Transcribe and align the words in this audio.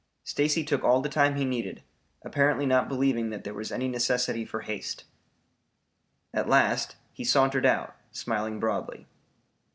Stacy 0.23 0.63
took 0.63 0.83
all 0.83 0.99
the 1.01 1.09
time 1.09 1.35
he 1.35 1.45
needed, 1.45 1.83
apparently 2.23 2.65
not 2.65 2.89
believing 2.89 3.29
that 3.29 3.43
there 3.43 3.53
was 3.53 3.71
any 3.71 3.87
necessity 3.87 4.43
for 4.43 4.61
haste. 4.61 5.03
At 6.33 6.49
last 6.49 6.95
he 7.13 7.23
sauntered 7.23 7.67
out 7.67 7.95
smiling 8.11 8.59
broadly. 8.59 9.05